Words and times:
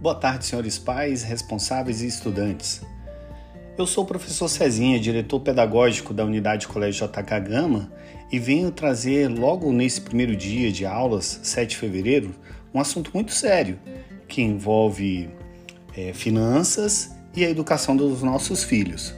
Boa 0.00 0.14
tarde, 0.14 0.46
senhores 0.46 0.78
pais, 0.78 1.24
responsáveis 1.24 2.02
e 2.02 2.06
estudantes. 2.06 2.82
Eu 3.76 3.84
sou 3.84 4.04
o 4.04 4.06
professor 4.06 4.46
Cezinha, 4.46 4.96
diretor 5.00 5.40
pedagógico 5.40 6.14
da 6.14 6.24
unidade 6.24 6.68
Colégio 6.68 7.08
JK 7.08 7.40
Gama, 7.40 7.90
e 8.30 8.38
venho 8.38 8.70
trazer 8.70 9.26
logo 9.26 9.72
nesse 9.72 10.00
primeiro 10.00 10.36
dia 10.36 10.70
de 10.70 10.86
aulas, 10.86 11.40
7 11.42 11.70
de 11.70 11.76
fevereiro, 11.78 12.32
um 12.72 12.80
assunto 12.80 13.10
muito 13.12 13.32
sério 13.32 13.76
que 14.28 14.40
envolve 14.40 15.30
é, 15.96 16.12
finanças 16.12 17.10
e 17.34 17.44
a 17.44 17.50
educação 17.50 17.96
dos 17.96 18.22
nossos 18.22 18.62
filhos. 18.62 19.12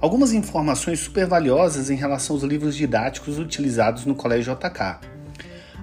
Algumas 0.00 0.32
informações 0.32 0.98
super 0.98 1.26
valiosas 1.26 1.90
em 1.90 1.96
relação 1.96 2.36
aos 2.36 2.42
livros 2.42 2.74
didáticos 2.74 3.38
utilizados 3.38 4.06
no 4.06 4.14
Colégio 4.14 4.54
JK. 4.54 4.80
Há 4.80 4.98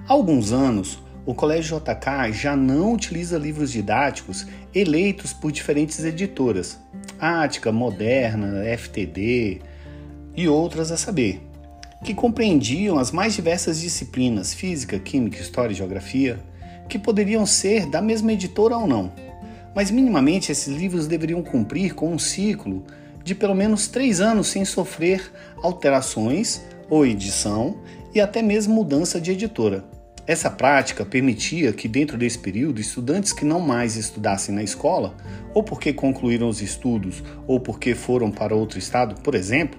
alguns 0.08 0.50
anos, 0.50 0.98
o 1.26 1.34
Colégio 1.34 1.80
JK 1.80 2.32
já 2.32 2.54
não 2.54 2.92
utiliza 2.92 3.38
livros 3.38 3.72
didáticos 3.72 4.46
eleitos 4.74 5.32
por 5.32 5.50
diferentes 5.50 6.04
editoras, 6.04 6.78
Ática, 7.18 7.72
Moderna, 7.72 8.62
FTD 8.76 9.60
e 10.36 10.48
outras 10.48 10.90
a 10.92 10.96
saber, 10.96 11.40
que 12.04 12.12
compreendiam 12.14 12.98
as 12.98 13.10
mais 13.10 13.34
diversas 13.34 13.80
disciplinas 13.80 14.52
física, 14.52 14.98
química, 14.98 15.40
história 15.40 15.72
e 15.72 15.76
geografia, 15.76 16.38
que 16.88 16.98
poderiam 16.98 17.46
ser 17.46 17.86
da 17.86 18.02
mesma 18.02 18.32
editora 18.32 18.76
ou 18.76 18.86
não. 18.86 19.10
Mas 19.74 19.90
minimamente 19.90 20.52
esses 20.52 20.76
livros 20.76 21.06
deveriam 21.06 21.42
cumprir 21.42 21.94
com 21.94 22.12
um 22.12 22.18
ciclo 22.18 22.84
de 23.24 23.34
pelo 23.34 23.54
menos 23.54 23.88
três 23.88 24.20
anos 24.20 24.48
sem 24.48 24.64
sofrer 24.64 25.32
alterações 25.62 26.60
ou 26.90 27.06
edição 27.06 27.78
e 28.14 28.20
até 28.20 28.42
mesmo 28.42 28.74
mudança 28.74 29.18
de 29.18 29.32
editora. 29.32 29.93
Essa 30.26 30.50
prática 30.50 31.04
permitia 31.04 31.70
que, 31.72 31.86
dentro 31.86 32.16
desse 32.16 32.38
período, 32.38 32.80
estudantes 32.80 33.32
que 33.32 33.44
não 33.44 33.60
mais 33.60 33.96
estudassem 33.96 34.54
na 34.54 34.62
escola, 34.62 35.14
ou 35.52 35.62
porque 35.62 35.92
concluíram 35.92 36.48
os 36.48 36.62
estudos, 36.62 37.22
ou 37.46 37.60
porque 37.60 37.94
foram 37.94 38.30
para 38.30 38.54
outro 38.54 38.78
estado, 38.78 39.20
por 39.20 39.34
exemplo, 39.34 39.78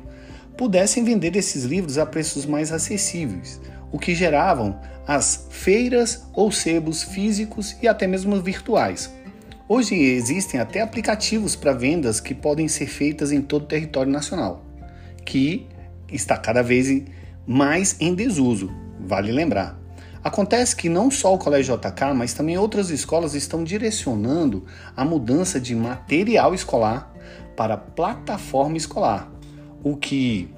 pudessem 0.55 1.03
vender 1.03 1.35
esses 1.35 1.63
livros 1.63 1.97
a 1.97 2.05
preços 2.05 2.45
mais 2.45 2.71
acessíveis, 2.71 3.59
o 3.91 3.97
que 3.97 4.13
geravam 4.13 4.79
as 5.07 5.47
feiras 5.49 6.27
ou 6.33 6.52
sebos 6.52 7.02
físicos 7.02 7.75
e 7.81 7.87
até 7.87 8.05
mesmo 8.05 8.39
virtuais. 8.39 9.11
Hoje 9.67 9.95
existem 9.95 10.59
até 10.59 10.81
aplicativos 10.81 11.55
para 11.55 11.73
vendas 11.73 12.19
que 12.19 12.35
podem 12.35 12.67
ser 12.67 12.85
feitas 12.85 13.31
em 13.31 13.41
todo 13.41 13.63
o 13.63 13.67
território 13.67 14.11
nacional, 14.11 14.63
que 15.25 15.67
está 16.11 16.37
cada 16.37 16.61
vez 16.61 17.03
mais 17.47 17.95
em 17.99 18.13
desuso, 18.13 18.71
vale 18.99 19.31
lembrar. 19.31 19.84
Acontece 20.25 20.75
que 20.75 20.89
não 20.89 21.11
só 21.11 21.35
o 21.35 21.37
Colégio 21.37 21.77
JK, 21.77 22.15
mas 22.15 22.33
também 22.33 22.57
outras 22.57 22.89
escolas 22.89 23.35
estão 23.35 23.63
direcionando 23.63 24.65
a 24.97 25.05
mudança 25.05 25.59
de 25.59 25.75
material 25.75 26.55
escolar 26.55 27.13
para 27.55 27.77
plataforma 27.77 28.75
escolar, 28.75 29.31
o 29.83 29.95
que 29.95 30.49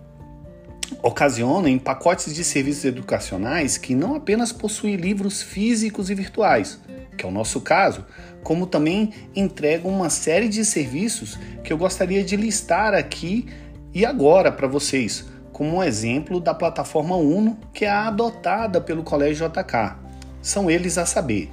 ocasiona 1.04 1.70
em 1.70 1.78
pacotes 1.78 2.34
de 2.34 2.46
serviços 2.46 2.86
educacionais 2.86 3.78
que 3.78 3.94
não 3.94 4.16
apenas 4.16 4.54
possuem 4.54 4.96
livros 4.96 5.42
físicos 5.42 6.10
e 6.10 6.16
virtuais, 6.16 6.80
que 7.18 7.26
é 7.26 7.28
o 7.28 7.32
nosso 7.32 7.60
caso, 7.60 8.06
como 8.46 8.68
também 8.68 9.12
entregam 9.36 9.92
uma 9.92 10.10
série 10.10 10.48
de 10.48 10.64
serviços 10.64 11.38
que 11.62 11.74
eu 11.74 11.78
gostaria 11.78 12.24
de 12.24 12.38
listar 12.38 12.94
aqui 12.94 13.46
e 13.94 14.06
agora 14.06 14.50
para 14.50 14.66
vocês 14.66 15.26
como 15.58 15.78
um 15.78 15.84
exemplo 15.84 16.40
da 16.40 16.54
plataforma 16.54 17.16
Uno, 17.16 17.58
que 17.74 17.84
é 17.84 17.90
adotada 17.90 18.80
pelo 18.80 19.02
Colégio 19.02 19.50
JK. 19.50 19.96
São 20.40 20.70
eles 20.70 21.00
a 21.00 21.06
saber: 21.08 21.52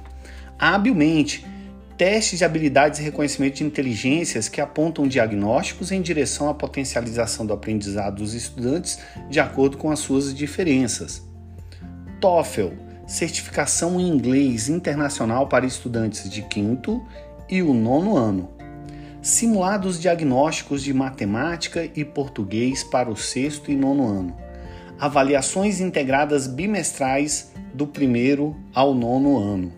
habilmente, 0.59 1.43
testes 1.97 2.37
de 2.37 2.45
habilidades 2.45 2.99
e 2.99 3.01
reconhecimento 3.01 3.55
de 3.55 3.63
inteligências 3.63 4.47
que 4.47 4.61
apontam 4.61 5.07
diagnósticos 5.07 5.91
em 5.91 6.03
direção 6.03 6.47
à 6.47 6.53
potencialização 6.53 7.47
do 7.47 7.53
aprendizado 7.53 8.17
dos 8.17 8.35
estudantes 8.35 8.99
de 9.27 9.39
acordo 9.39 9.75
com 9.75 9.89
as 9.89 9.97
suas 9.97 10.35
diferenças. 10.35 11.23
TOEFL, 12.21 12.73
certificação 13.07 13.99
em 13.99 14.07
inglês 14.07 14.69
internacional 14.69 15.47
para 15.47 15.65
estudantes 15.65 16.29
de 16.29 16.43
quinto 16.43 17.03
e 17.49 17.63
o 17.63 17.73
nono 17.73 18.15
ano 18.15 18.54
simulados 19.25 19.99
diagnósticos 19.99 20.83
de 20.83 20.93
matemática 20.93 21.89
e 21.95 22.05
português 22.05 22.83
para 22.83 23.09
o 23.09 23.17
sexto 23.17 23.71
e 23.71 23.75
nono 23.75 24.07
ano, 24.07 24.37
avaliações 24.99 25.81
integradas 25.81 26.45
bimestrais 26.45 27.51
do 27.73 27.87
primeiro 27.87 28.55
ao 28.71 28.93
nono 28.93 29.39
ano, 29.39 29.73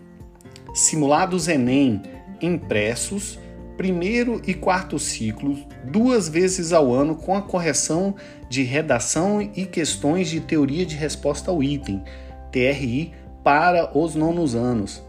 simulados 0.74 1.48
Enem 1.48 2.02
impressos, 2.42 3.38
primeiro 3.74 4.42
e 4.46 4.52
quarto 4.52 4.98
ciclos, 4.98 5.66
duas 5.82 6.28
vezes 6.28 6.74
ao 6.74 6.92
ano, 6.92 7.16
com 7.16 7.34
a 7.34 7.40
correção 7.40 8.14
de 8.50 8.62
redação 8.62 9.40
e 9.40 9.64
questões 9.64 10.28
de 10.28 10.40
teoria 10.40 10.84
de 10.84 10.94
resposta 10.94 11.50
ao 11.50 11.62
item, 11.62 12.04
TRI, 12.52 13.14
para 13.42 13.96
os 13.96 14.14
nonos 14.14 14.54
anos 14.54 15.07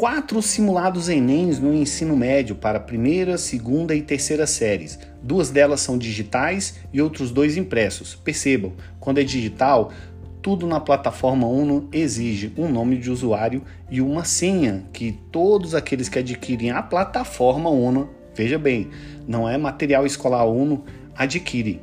quatro 0.00 0.40
simulados 0.40 1.10
Enems 1.10 1.58
no 1.58 1.74
ensino 1.74 2.16
médio 2.16 2.56
para 2.56 2.80
primeira, 2.80 3.36
segunda 3.36 3.94
e 3.94 4.00
terceira 4.00 4.46
séries. 4.46 4.98
Duas 5.22 5.50
delas 5.50 5.82
são 5.82 5.98
digitais 5.98 6.76
e 6.90 7.02
outros 7.02 7.30
dois 7.30 7.58
impressos. 7.58 8.14
Percebam, 8.14 8.72
quando 8.98 9.18
é 9.18 9.24
digital, 9.24 9.92
tudo 10.40 10.66
na 10.66 10.80
plataforma 10.80 11.46
Uno 11.46 11.86
exige 11.92 12.50
um 12.56 12.66
nome 12.66 12.96
de 12.96 13.10
usuário 13.10 13.62
e 13.90 14.00
uma 14.00 14.24
senha 14.24 14.86
que 14.90 15.12
todos 15.30 15.74
aqueles 15.74 16.08
que 16.08 16.20
adquirem 16.20 16.70
a 16.70 16.82
plataforma 16.82 17.68
Uno, 17.68 18.08
veja 18.34 18.58
bem, 18.58 18.88
não 19.28 19.46
é 19.46 19.58
material 19.58 20.06
escolar 20.06 20.46
Uno, 20.46 20.82
adquirem. 21.14 21.78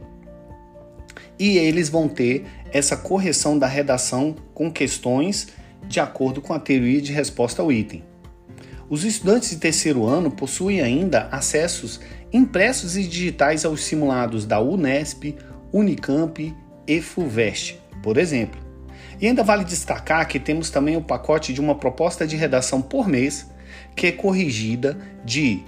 E 1.37 1.59
eles 1.59 1.87
vão 1.87 2.07
ter 2.07 2.47
essa 2.71 2.97
correção 2.97 3.59
da 3.59 3.67
redação 3.67 4.35
com 4.55 4.71
questões 4.71 5.49
de 5.87 5.99
acordo 5.99 6.41
com 6.41 6.53
a 6.53 6.59
teoria 6.59 7.01
de 7.01 7.11
resposta 7.11 7.61
ao 7.61 7.71
item. 7.71 8.03
Os 8.89 9.03
estudantes 9.03 9.49
de 9.49 9.57
terceiro 9.57 10.05
ano 10.05 10.31
possuem 10.31 10.81
ainda 10.81 11.27
acessos 11.31 11.99
impressos 12.31 12.95
e 12.97 13.03
digitais 13.03 13.65
aos 13.65 13.83
simulados 13.83 14.45
da 14.45 14.59
Unesp, 14.59 15.35
Unicamp 15.73 16.55
e 16.87 17.01
FUVEST, 17.01 17.79
por 18.01 18.17
exemplo. 18.17 18.59
E 19.19 19.27
ainda 19.27 19.43
vale 19.43 19.63
destacar 19.63 20.27
que 20.27 20.39
temos 20.39 20.69
também 20.69 20.95
o 20.95 21.01
pacote 21.01 21.53
de 21.53 21.59
uma 21.59 21.75
proposta 21.75 22.25
de 22.25 22.35
redação 22.35 22.81
por 22.81 23.07
mês, 23.07 23.49
que 23.95 24.07
é 24.07 24.11
corrigida 24.11 24.97
de 25.25 25.63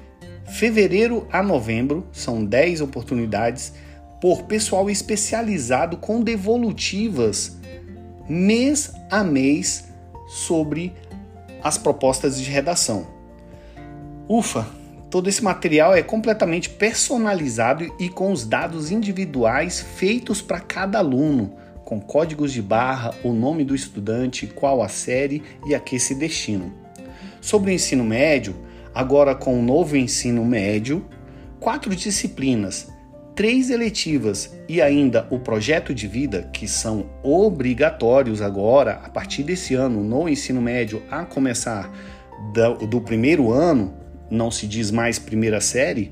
fevereiro 0.45 1.27
a 1.31 1.43
novembro, 1.43 2.07
são 2.11 2.43
10 2.43 2.81
oportunidades, 2.81 3.73
por 4.21 4.43
pessoal 4.43 4.89
especializado 4.89 5.97
com 5.97 6.21
devolutivas 6.21 7.57
mês 8.27 8.93
a 9.09 9.23
mês 9.23 9.88
sobre 10.29 10.93
as 11.63 11.77
propostas 11.77 12.39
de 12.39 12.49
redação. 12.49 13.07
Ufa, 14.29 14.67
todo 15.09 15.27
esse 15.27 15.43
material 15.43 15.95
é 15.95 16.03
completamente 16.03 16.69
personalizado 16.69 17.91
e 17.99 18.07
com 18.07 18.31
os 18.31 18.45
dados 18.45 18.91
individuais 18.91 19.81
feitos 19.81 20.39
para 20.41 20.59
cada 20.59 20.99
aluno, 20.99 21.55
com 21.83 21.99
códigos 21.99 22.53
de 22.53 22.61
barra, 22.61 23.15
o 23.23 23.33
nome 23.33 23.65
do 23.65 23.73
estudante, 23.73 24.45
qual 24.45 24.83
a 24.83 24.87
série 24.87 25.41
e 25.65 25.73
a 25.73 25.79
que 25.79 25.99
se 25.99 26.13
destinam. 26.13 26.71
Sobre 27.41 27.71
o 27.71 27.73
ensino 27.73 28.03
médio, 28.03 28.55
agora 28.93 29.33
com 29.33 29.59
o 29.59 29.63
novo 29.63 29.97
ensino 29.97 30.45
médio, 30.45 31.03
quatro 31.59 31.95
disciplinas 31.95 32.87
três 33.39 33.69
eletivas 33.69 34.53
e 34.67 34.81
ainda 34.81 35.25
o 35.29 35.39
projeto 35.39 35.95
de 35.95 36.09
vida, 36.09 36.49
que 36.51 36.67
são 36.67 37.09
obrigatórios 37.23 38.41
agora, 38.41 38.99
a 39.01 39.09
partir 39.09 39.43
desse 39.43 39.73
ano, 39.75 40.03
no 40.03 40.27
ensino 40.27 40.61
médio, 40.61 41.01
a 41.09 41.23
começar 41.23 41.89
do, 42.53 42.85
do 42.85 42.99
primeiro 42.99 43.49
ano, 43.49 43.93
não 44.29 44.51
se 44.51 44.67
diz 44.67 44.91
mais 44.91 45.17
primeira 45.17 45.61
série, 45.61 46.11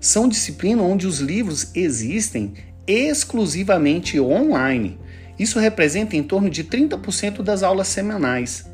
são 0.00 0.26
disciplinas 0.26 0.86
onde 0.86 1.06
os 1.06 1.18
livros 1.18 1.70
existem 1.74 2.54
exclusivamente 2.86 4.18
online. 4.18 4.98
Isso 5.38 5.58
representa 5.58 6.16
em 6.16 6.22
torno 6.22 6.48
de 6.48 6.64
30% 6.64 7.42
das 7.42 7.62
aulas 7.62 7.88
semanais. 7.88 8.64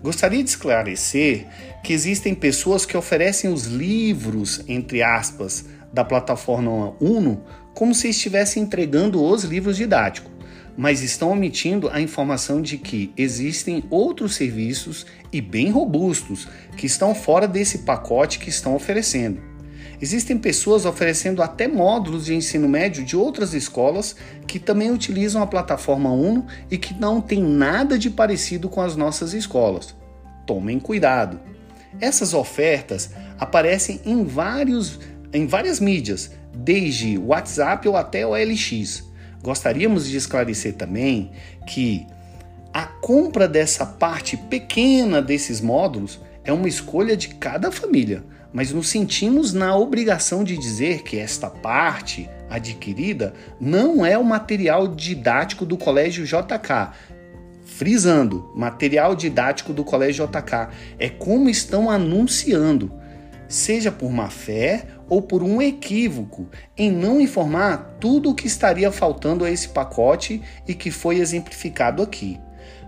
Gostaria 0.00 0.42
de 0.42 0.48
esclarecer 0.48 1.46
que 1.82 1.92
existem 1.92 2.34
pessoas 2.34 2.86
que 2.86 2.96
oferecem 2.96 3.52
os 3.52 3.66
livros, 3.66 4.64
entre 4.66 5.02
aspas, 5.02 5.66
da 5.94 6.04
plataforma 6.04 6.92
Uno 7.00 7.44
como 7.72 7.94
se 7.94 8.08
estivesse 8.08 8.58
entregando 8.58 9.22
os 9.22 9.44
livros 9.44 9.76
didáticos, 9.76 10.30
mas 10.76 11.02
estão 11.02 11.30
omitindo 11.30 11.88
a 11.88 12.00
informação 12.00 12.60
de 12.60 12.76
que 12.76 13.12
existem 13.16 13.84
outros 13.88 14.34
serviços 14.34 15.06
e 15.32 15.40
bem 15.40 15.70
robustos 15.70 16.48
que 16.76 16.86
estão 16.86 17.14
fora 17.14 17.46
desse 17.46 17.78
pacote 17.78 18.40
que 18.40 18.48
estão 18.48 18.74
oferecendo. 18.74 19.40
Existem 20.00 20.36
pessoas 20.36 20.84
oferecendo 20.84 21.40
até 21.40 21.68
módulos 21.68 22.26
de 22.26 22.34
ensino 22.34 22.68
médio 22.68 23.04
de 23.04 23.16
outras 23.16 23.54
escolas 23.54 24.16
que 24.46 24.58
também 24.58 24.90
utilizam 24.90 25.40
a 25.40 25.46
plataforma 25.46 26.10
Uno 26.10 26.46
e 26.68 26.76
que 26.76 26.92
não 26.94 27.20
tem 27.20 27.40
nada 27.40 27.96
de 27.96 28.10
parecido 28.10 28.68
com 28.68 28.80
as 28.80 28.96
nossas 28.96 29.32
escolas. 29.32 29.94
Tomem 30.44 30.80
cuidado. 30.80 31.40
Essas 32.00 32.34
ofertas 32.34 33.10
aparecem 33.38 34.00
em, 34.04 34.24
vários, 34.24 34.98
em 35.34 35.46
várias 35.46 35.80
mídias, 35.80 36.30
desde 36.54 37.18
WhatsApp 37.18 37.88
ou 37.88 37.96
até 37.96 38.24
o 38.24 38.34
LX. 38.34 39.02
Gostaríamos 39.42 40.08
de 40.08 40.16
esclarecer 40.16 40.74
também 40.74 41.32
que 41.66 42.06
a 42.72 42.86
compra 42.86 43.48
dessa 43.48 43.84
parte 43.84 44.36
pequena 44.36 45.20
desses 45.20 45.60
módulos 45.60 46.20
é 46.44 46.52
uma 46.52 46.68
escolha 46.68 47.16
de 47.16 47.28
cada 47.28 47.72
família, 47.72 48.24
mas 48.52 48.70
nos 48.70 48.88
sentimos 48.88 49.52
na 49.52 49.76
obrigação 49.76 50.44
de 50.44 50.56
dizer 50.56 51.02
que 51.02 51.18
esta 51.18 51.50
parte 51.50 52.30
adquirida 52.48 53.34
não 53.60 54.06
é 54.06 54.16
o 54.16 54.24
material 54.24 54.86
didático 54.86 55.66
do 55.66 55.76
Colégio 55.76 56.24
JK. 56.24 56.92
Frisando, 57.64 58.52
material 58.54 59.16
didático 59.16 59.72
do 59.72 59.82
Colégio 59.82 60.28
JK 60.28 60.68
é 60.96 61.08
como 61.08 61.50
estão 61.50 61.90
anunciando, 61.90 62.92
seja 63.54 63.92
por 63.92 64.10
má 64.10 64.28
fé 64.28 64.84
ou 65.08 65.22
por 65.22 65.42
um 65.42 65.62
equívoco 65.62 66.48
em 66.76 66.90
não 66.90 67.20
informar 67.20 67.96
tudo 68.00 68.30
o 68.30 68.34
que 68.34 68.48
estaria 68.48 68.90
faltando 68.90 69.44
a 69.44 69.50
esse 69.50 69.68
pacote 69.68 70.42
e 70.66 70.74
que 70.74 70.90
foi 70.90 71.18
exemplificado 71.18 72.02
aqui. 72.02 72.40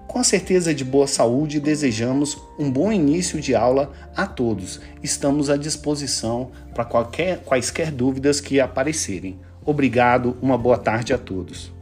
Com 0.09 0.19
a 0.19 0.25
certeza 0.25 0.75
de 0.75 0.85
boa 0.85 1.07
saúde, 1.07 1.61
desejamos 1.61 2.37
um 2.59 2.71
bom 2.71 2.93
início 2.93 3.41
de 3.41 3.55
aula 3.55 3.93
a 4.15 4.27
todos. 4.27 4.81
Estamos 5.03 5.51
à 5.51 5.57
disposição 5.57 6.51
para 6.75 6.85
qualquer, 6.85 7.39
quaisquer 7.45 7.93
dúvidas 7.93 8.41
que 8.41 8.59
aparecerem. 8.59 9.39
Obrigado, 9.65 10.37
uma 10.43 10.59
boa 10.59 10.79
tarde 10.79 11.13
a 11.13 11.19
todos. 11.19 11.76